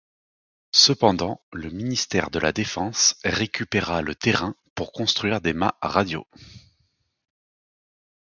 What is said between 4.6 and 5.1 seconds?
pour